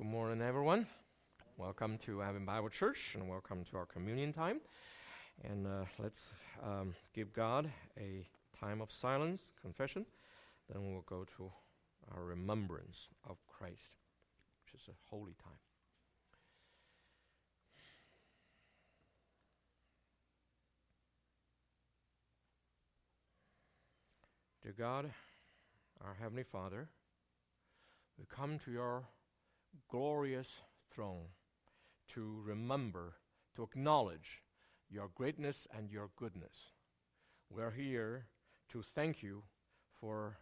[0.00, 0.86] Good morning, everyone.
[1.58, 4.62] Welcome to Advent Bible Church and welcome to our communion time.
[5.44, 6.30] And uh, let's
[6.64, 8.26] um, give God a
[8.58, 10.06] time of silence, confession.
[10.72, 11.52] Then we'll go to
[12.14, 13.90] our remembrance of Christ,
[14.64, 15.52] which is a holy time.
[24.62, 25.10] Dear God,
[26.02, 26.88] our Heavenly Father,
[28.18, 29.04] we come to your
[29.88, 30.48] glorious
[30.92, 31.26] throne
[32.14, 33.14] to remember,
[33.56, 34.42] to acknowledge
[34.88, 36.72] your greatness and your goodness.
[37.50, 38.26] We're here
[38.72, 39.42] to thank you
[40.00, 40.38] for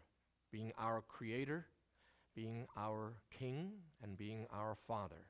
[0.51, 1.66] being our Creator,
[2.35, 5.27] being our King, and being our Father.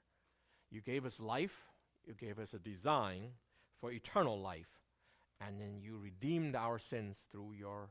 [0.70, 1.66] You gave us life,
[2.04, 3.30] you gave us a design
[3.80, 4.80] for eternal life,
[5.40, 7.90] and then you redeemed our sins through your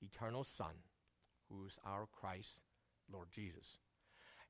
[0.00, 0.74] eternal Son,
[1.48, 2.60] who's our Christ,
[3.12, 3.78] Lord Jesus.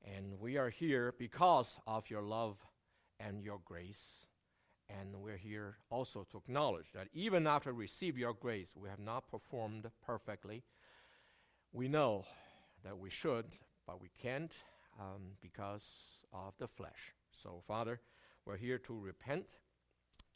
[0.03, 2.57] And we are here because of your love
[3.19, 4.27] and your grace.
[4.89, 9.31] And we're here also to acknowledge that even after receive your grace, we have not
[9.31, 10.63] performed perfectly.
[11.71, 12.25] We know
[12.83, 13.45] that we should,
[13.87, 14.53] but we can't
[14.99, 15.85] um, because
[16.33, 17.13] of the flesh.
[17.31, 18.01] So, Father,
[18.45, 19.45] we're here to repent,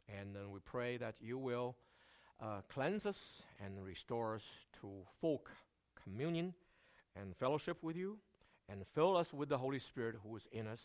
[0.08, 1.76] and then we pray that you will
[2.42, 4.50] uh, cleanse us and restore us
[4.82, 5.44] to full
[6.02, 6.54] communion
[7.16, 8.18] and fellowship with you
[8.70, 10.82] and fill us with the Holy Spirit who is in us,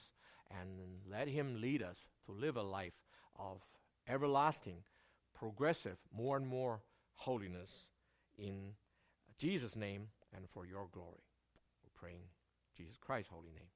[0.50, 0.68] and
[1.10, 2.94] let Him lead us to live a life
[3.38, 3.60] of
[4.08, 4.78] everlasting,
[5.34, 6.80] progressive, more and more
[7.14, 7.88] holiness
[8.38, 8.74] in
[9.38, 11.22] Jesus' name and for your glory.
[11.82, 12.22] We're praying
[12.76, 13.68] Jesus Christ's holy name.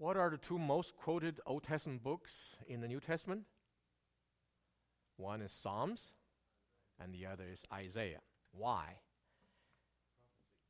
[0.00, 2.32] What are the two most quoted Old Testament books
[2.66, 3.42] in the New Testament?
[5.18, 6.14] One is Psalms,
[6.98, 8.22] and the other is Isaiah.
[8.52, 8.94] Why?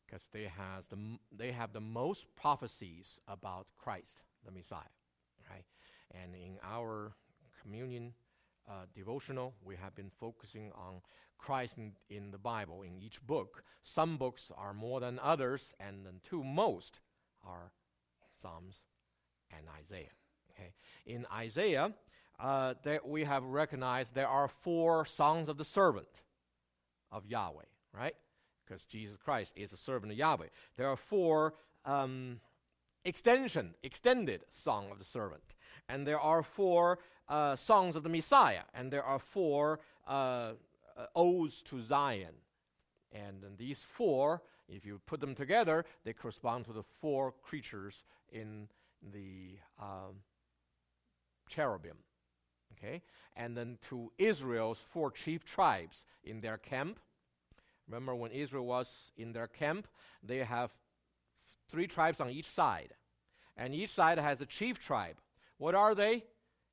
[0.05, 0.51] Because they
[0.91, 0.99] the
[1.31, 4.97] they have the most prophecies about Christ, the Messiah,
[5.49, 5.65] right?
[6.11, 7.13] And in our
[7.63, 8.15] communion
[8.69, 11.03] uh, devotional, we have been focusing on
[11.39, 13.63] Christ in, in the Bible in each book.
[13.85, 16.99] Some books are more than others, and the two most
[17.47, 17.71] are
[18.37, 18.87] Psalms
[19.57, 20.11] and Isaiah.
[20.53, 20.73] Okay.
[21.07, 21.93] In Isaiah,
[22.39, 26.23] uh, there we have recognized there are four songs of the servant
[27.13, 27.65] of Yahweh,
[27.97, 28.15] right?
[28.65, 30.47] Because Jesus Christ is a servant of Yahweh.
[30.77, 31.55] There are four
[31.85, 32.41] um,
[33.05, 35.43] extension, extended song of the servant,
[35.89, 36.99] and there are four
[37.29, 40.53] uh, songs of the Messiah, and there are four uh,
[40.97, 42.35] uh odes to Zion.
[43.13, 48.69] And these four, if you put them together, they correspond to the four creatures in
[49.13, 50.17] the um,
[51.49, 51.97] cherubim.
[52.77, 53.03] Okay?
[53.37, 56.99] And then to Israel's four chief tribes in their camp.
[57.89, 59.89] Remember when Israel was in their camp,
[60.23, 60.73] they have
[61.69, 62.95] three tribes on each side.
[63.57, 65.17] And each side has a chief tribe.
[65.59, 66.25] What are they?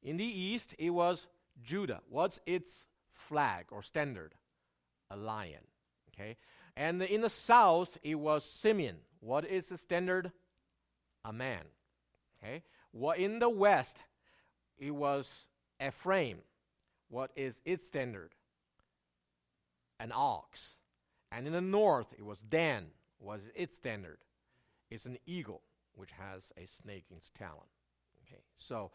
[0.03, 1.27] In the east, it was
[1.62, 2.01] Judah.
[2.09, 4.35] What's its flag or standard?
[5.09, 5.63] A lion.
[6.13, 6.38] Okay?
[6.75, 8.97] And in the south, it was Simeon.
[9.19, 10.31] What is the standard?
[11.25, 11.63] A man.
[12.44, 12.63] Okay?
[12.92, 13.98] What in the west,
[14.78, 15.45] it was
[15.86, 16.39] Ephraim.
[17.10, 18.31] What is its standard?
[20.00, 20.78] An ox.
[21.31, 22.88] And in the north, it was Dan.
[23.19, 24.19] What is its standard?
[24.89, 25.62] It's an eagle,
[25.95, 27.68] which has a snake in its talon.
[28.25, 28.92] Okay, so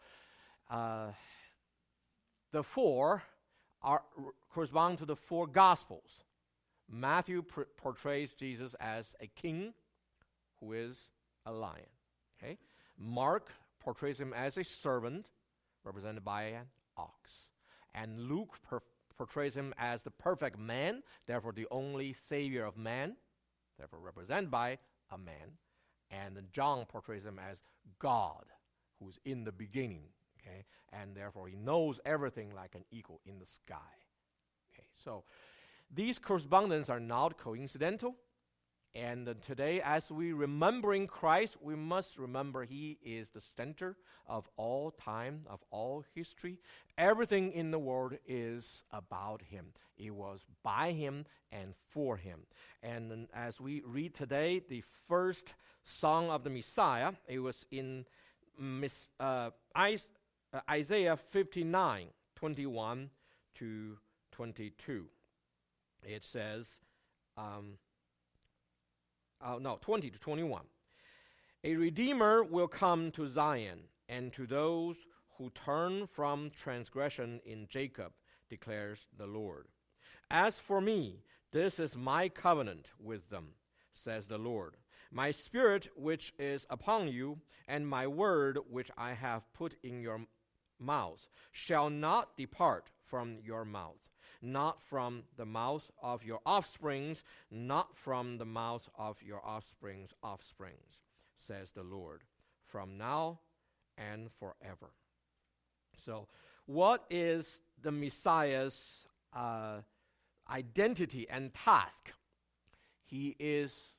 [0.69, 1.07] uh,
[2.51, 3.23] the four
[3.81, 4.01] are
[4.53, 6.23] correspond to the four gospels.
[6.89, 9.73] Matthew pr- portrays Jesus as a king
[10.59, 11.09] who is
[11.45, 11.85] a lion.
[12.37, 12.57] Okay,
[12.97, 15.27] Mark portrays him as a servant
[15.83, 16.65] represented by an
[16.97, 17.49] ox.
[17.93, 18.81] And Luke per-
[19.17, 23.15] portrays him as the perfect man, therefore the only savior of man,
[23.77, 24.77] therefore represented by
[25.11, 25.57] a man.
[26.09, 27.61] And John portrays him as
[27.99, 28.45] God,
[28.99, 30.03] who's in the beginning,
[30.39, 30.65] okay?
[30.91, 33.75] And therefore he knows everything like an eagle in the sky.
[34.73, 35.23] Okay, so
[35.93, 38.15] these correspondences are not coincidental.
[38.95, 43.97] And today, as we remembering Christ, we must remember He is the center
[44.27, 46.59] of all time, of all history.
[46.95, 49.73] Everything in the world is about Him.
[49.97, 52.41] It was by Him and for Him.
[52.83, 58.05] And as we read today, the first song of the Messiah, it was in
[59.19, 59.49] uh,
[59.79, 63.09] uh Isaiah 59 21
[63.55, 63.97] to
[64.33, 65.05] 22.
[66.03, 66.79] It says,
[67.37, 67.77] um,
[69.43, 70.63] uh, no, 20 to 21.
[71.63, 73.79] A Redeemer will come to Zion,
[74.09, 74.97] and to those
[75.37, 78.13] who turn from transgression in Jacob,
[78.49, 79.67] declares the Lord.
[80.29, 83.49] As for me, this is my covenant with them,
[83.93, 84.77] says the Lord.
[85.11, 90.21] My spirit which is upon you, and my word which I have put in your
[90.79, 94.12] mouth, shall not depart from your mouth
[94.43, 101.01] not from the mouth of your offsprings, not from the mouth of your offsprings' offsprings,
[101.37, 102.21] says the Lord,
[102.65, 103.39] from now
[103.97, 104.91] and forever.
[106.05, 106.27] So,
[106.65, 109.77] what is the Messiah's uh,
[110.49, 112.11] identity and task?
[113.05, 113.93] He is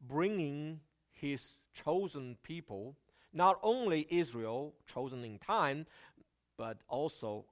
[0.00, 0.80] bringing
[1.12, 2.96] his chosen people,
[3.32, 5.86] not only Israel, chosen in time,
[6.56, 7.44] but also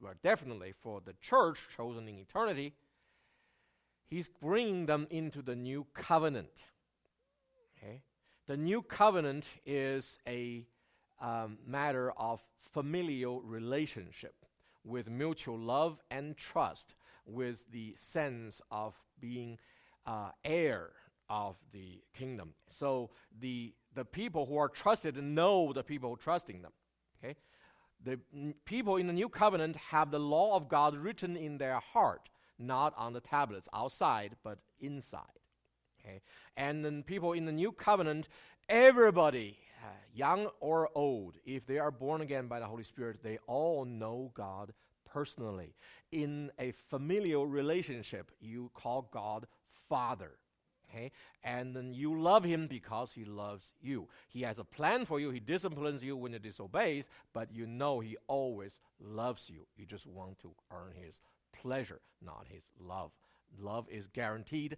[0.00, 2.74] well, definitely for the church chosen in eternity,
[4.08, 6.64] he's bringing them into the new covenant.
[7.76, 8.02] Okay?
[8.46, 10.66] The new covenant is a
[11.20, 12.42] um, matter of
[12.72, 14.34] familial relationship
[14.84, 16.94] with mutual love and trust,
[17.26, 19.58] with the sense of being
[20.06, 20.90] uh, heir
[21.28, 22.54] of the kingdom.
[22.68, 26.72] So the the people who are trusted know the people trusting them.
[27.22, 27.36] Okay,
[28.04, 28.18] the
[28.64, 32.28] people in the new covenant have the law of God written in their heart,
[32.58, 35.22] not on the tablets outside, but inside.
[36.00, 36.20] Okay?
[36.56, 38.28] And then people in the new covenant,
[38.68, 43.38] everybody, uh, young or old, if they are born again by the Holy Spirit, they
[43.46, 44.72] all know God
[45.04, 45.74] personally.
[46.12, 49.46] In a familial relationship, you call God
[49.88, 50.32] Father.
[50.90, 51.12] Okay?
[51.44, 54.08] And then you love him because he loves you.
[54.28, 55.30] He has a plan for you.
[55.30, 59.66] He disciplines you when you disobey, but you know he always loves you.
[59.76, 61.20] You just want to earn his
[61.52, 63.12] pleasure, not his love.
[63.58, 64.76] Love is guaranteed,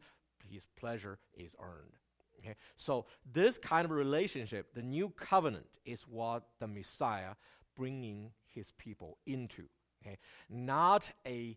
[0.51, 1.93] his pleasure is earned.
[2.41, 2.57] Okay?
[2.77, 7.35] So this kind of relationship, the new covenant, is what the Messiah
[7.77, 9.65] bringing his people into.
[10.03, 10.19] Okay?
[10.51, 11.57] Not a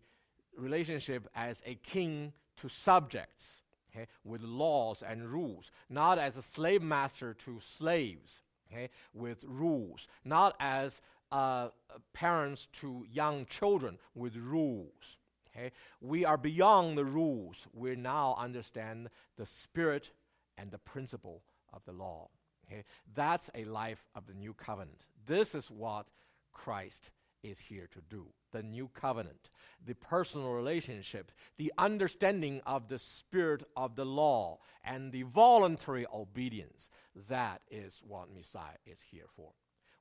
[0.56, 3.62] relationship as a king to subjects
[3.96, 10.08] okay, with laws and rules, not as a slave master to slaves, okay, with rules,
[10.24, 11.00] not as
[11.32, 11.68] uh,
[12.12, 15.16] parents to young children with rules.
[15.56, 15.72] Okay?
[16.00, 17.66] We are beyond the rules.
[17.72, 20.10] We now understand the spirit
[20.58, 22.28] and the principle of the law.
[22.66, 22.84] Okay?
[23.14, 25.04] That's a life of the new covenant.
[25.26, 26.06] This is what
[26.52, 27.10] Christ
[27.42, 28.26] is here to do.
[28.56, 29.50] The new covenant,
[29.84, 36.88] the personal relationship, the understanding of the spirit of the law, and the voluntary obedience.
[37.28, 39.50] That is what Messiah is here for.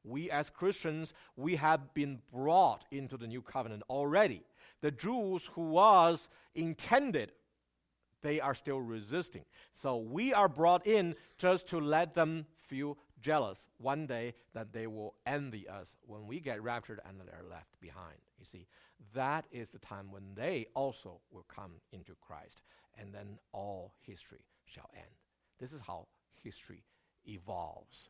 [0.05, 4.41] We as Christians, we have been brought into the new covenant already.
[4.79, 7.33] The Jews who was intended
[8.21, 9.43] they are still resisting.
[9.75, 14.85] So we are brought in just to let them feel jealous one day that they
[14.85, 18.19] will envy us when we get raptured and they're left behind.
[18.37, 18.67] You see,
[19.15, 22.61] that is the time when they also will come into Christ,
[22.99, 25.09] and then all history shall end.
[25.59, 26.05] This is how
[26.43, 26.83] history
[27.27, 28.09] evolves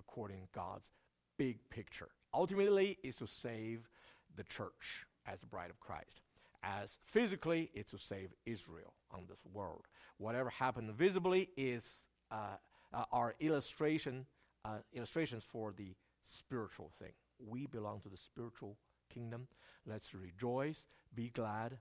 [0.00, 0.90] according to God's
[1.38, 2.08] big picture.
[2.34, 3.88] Ultimately, is to save
[4.34, 6.22] the church as the bride of Christ
[6.64, 9.84] as physically it's to save Israel on this world.
[10.18, 12.56] Whatever happened visibly is uh,
[12.92, 14.26] uh, our illustration
[14.66, 15.94] uh, illustrations for the
[16.24, 17.12] spiritual thing.
[17.38, 18.76] We belong to the spiritual
[19.12, 19.46] kingdom.
[19.86, 21.78] Let's rejoice, be glad,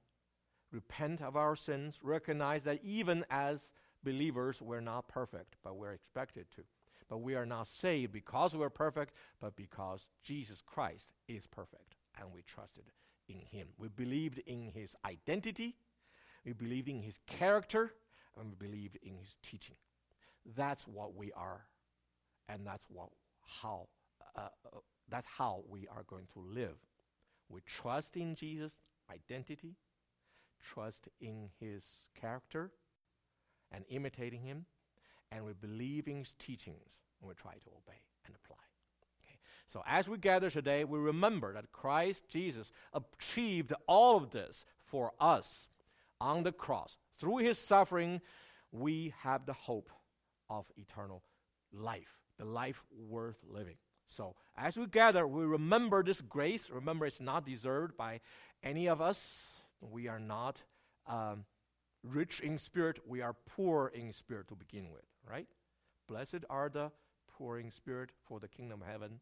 [0.72, 3.72] repent of our sins, recognize that even as
[4.04, 6.62] believers we're not perfect, but we're expected to.
[7.10, 12.32] But we are not saved because we're perfect, but because Jesus Christ is perfect and
[12.34, 12.86] we trusted
[13.28, 13.68] in him.
[13.78, 15.76] We believed in his identity,
[16.46, 17.94] we believed in his character,
[18.38, 19.76] and we believed in his teaching.
[20.56, 21.66] That's what we are,
[22.50, 23.10] and that's what
[23.62, 23.88] how
[24.36, 26.78] uh, uh, that's how we are going to live.
[27.50, 28.80] We trust in Jesus'
[29.12, 29.76] identity,
[30.64, 31.84] trust in his
[32.20, 32.72] character,
[33.72, 34.66] and imitating him,
[35.32, 38.58] and we believe in his teachings, and we try to obey and apply.
[39.68, 45.12] So as we gather today, we remember that Christ Jesus achieved all of this for
[45.20, 45.68] us
[46.22, 46.98] on the cross.
[47.20, 48.22] Through his suffering,
[48.72, 49.90] we have the hope
[50.50, 51.24] of eternal
[51.74, 53.78] life, the life worth living.
[54.10, 56.70] So as we gather, we remember this grace.
[56.70, 58.22] Remember, it's not deserved by
[58.64, 59.54] any of us.
[59.82, 60.62] We are not
[61.08, 61.46] um,
[62.04, 65.48] rich in spirit, we are poor in spirit to begin with, right?
[66.08, 66.92] Blessed are the
[67.28, 69.20] poor in spirit, for the kingdom of heaven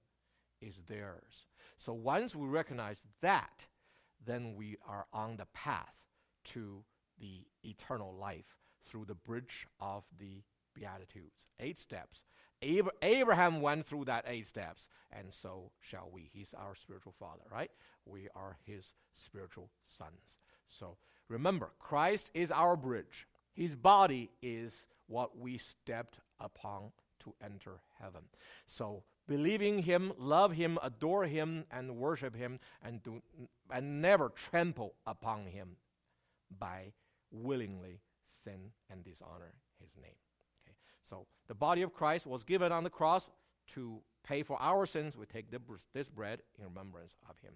[0.61, 1.47] is theirs.
[1.77, 3.65] So once we recognize that,
[4.25, 5.97] then we are on the path
[6.45, 6.83] to
[7.19, 10.43] the eternal life through the bridge of the
[10.73, 11.47] Beatitudes.
[11.59, 12.25] Eight steps.
[12.63, 16.29] Ab- Abraham went through that eight steps, and so shall we.
[16.33, 17.71] He's our spiritual father, right?
[18.05, 20.39] We are his spiritual sons.
[20.67, 23.27] So remember, Christ is our bridge.
[23.53, 26.91] His body is what we stepped upon
[27.23, 28.23] to enter heaven.
[28.67, 33.21] So believe in him, love him, adore him, and worship him, and, do,
[33.69, 35.77] and never trample upon him
[36.59, 36.93] by
[37.31, 37.99] willingly
[38.43, 40.11] sin and dishonor his name.
[41.03, 43.29] So the body of Christ was given on the cross
[43.73, 45.17] to pay for our sins.
[45.17, 45.47] We take
[45.93, 47.53] this bread in remembrance of him.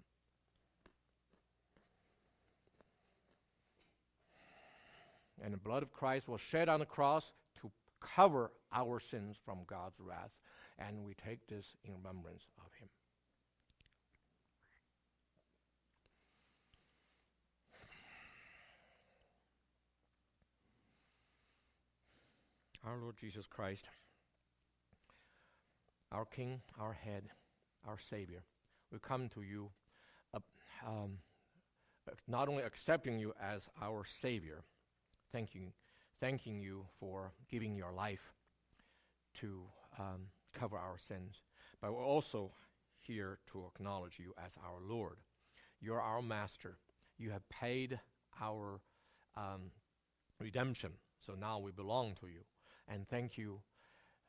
[5.44, 9.60] And the blood of Christ was shed on the cross to cover our sins from
[9.68, 10.32] God's wrath
[10.80, 12.90] and we take this in remembrance of him.
[22.88, 23.86] Our Lord Jesus Christ,
[26.10, 27.24] our King, our head,
[27.86, 28.44] our Savior,
[28.94, 29.72] we come to you
[30.34, 30.40] uh,
[30.88, 31.18] um,
[32.30, 34.64] not only accepting you as our Savior,
[35.34, 35.74] thanking,
[36.22, 38.32] thanking you for giving your life
[39.42, 39.64] to
[40.00, 41.42] um, cover our sins,
[41.82, 42.52] but we're also
[43.02, 45.18] here to acknowledge you as our Lord.
[45.82, 46.78] You're our master.
[47.18, 48.00] You have paid
[48.42, 48.80] our
[49.36, 49.72] um,
[50.40, 52.46] redemption, so now we belong to you.
[52.88, 53.60] And thank you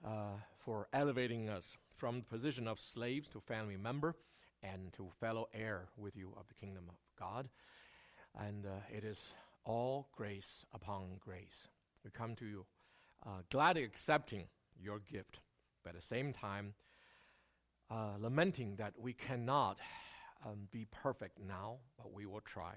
[0.04, 4.14] uh, for elevating us from the position of slaves to family member
[4.62, 7.48] and to fellow heir with you of the kingdom of God.
[8.38, 9.32] And uh, it is
[9.64, 11.68] all grace upon grace.
[12.04, 12.66] We come to you
[13.26, 14.44] uh, gladly accepting
[14.80, 15.40] your gift
[15.88, 16.74] but at the same time,
[17.90, 19.78] uh, lamenting that we cannot
[20.44, 22.74] um, be perfect now, but we will try.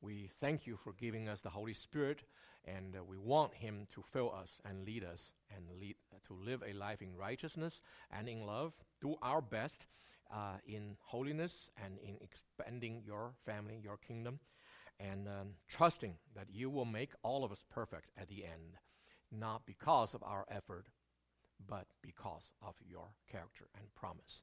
[0.00, 2.24] We thank you for giving us the Holy Spirit,
[2.64, 6.34] and uh, we want Him to fill us and lead us and lead uh, to
[6.34, 8.72] live a life in righteousness and in love.
[9.00, 9.86] Do our best
[10.32, 14.38] uh, in holiness and in expanding your family, your kingdom,
[14.98, 18.76] and um, trusting that you will make all of us perfect at the end,
[19.32, 20.86] not because of our effort,
[21.66, 24.42] but because of your character and promise.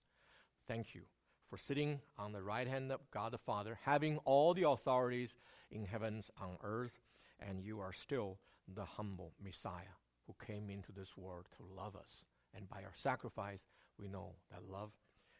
[0.68, 1.02] Thank you
[1.50, 5.34] for sitting on the right hand of God the Father, having all the authorities
[5.72, 7.00] in heavens on earth,
[7.40, 8.38] and you are still
[8.76, 12.24] the humble Messiah who came into this world to love us.
[12.56, 13.62] And by our sacrifice,
[14.00, 14.92] we know that love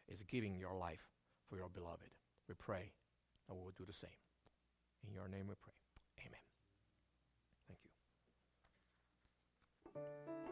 [0.08, 1.10] is giving your life
[1.48, 2.10] for your beloved.
[2.48, 2.92] We pray
[3.46, 4.10] that we will do the same.
[5.06, 5.74] In your name we pray.
[6.26, 6.40] Amen.
[7.66, 7.80] Thank
[9.94, 10.47] you.